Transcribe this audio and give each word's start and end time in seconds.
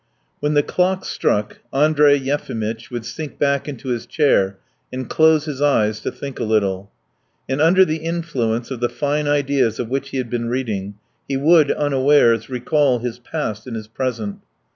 When 0.39 0.55
the 0.55 0.63
clock 0.63 1.05
struck, 1.05 1.59
Andrey 1.71 2.15
Yefimitch 2.17 2.89
would 2.89 3.05
sink 3.05 3.37
back 3.37 3.67
into 3.69 3.89
his 3.89 4.07
chair 4.07 4.57
and 4.91 5.07
close 5.07 5.45
his 5.45 5.61
eyes 5.61 5.99
to 5.99 6.11
think 6.11 6.39
a 6.39 6.43
little. 6.43 6.89
And 7.47 7.61
under 7.61 7.85
the 7.85 7.97
influence 7.97 8.71
of 8.71 8.79
the 8.79 8.89
fine 8.89 9.27
ideas 9.27 9.77
of 9.77 9.89
which 9.89 10.09
he 10.09 10.17
had 10.17 10.31
been 10.31 10.49
reading 10.49 10.95
he 11.27 11.37
would, 11.37 11.69
unawares, 11.71 12.49
recall 12.49 12.97
his 12.97 13.19
past 13.19 13.67
and 13.67 13.75
his 13.75 13.87
present. 13.87 14.37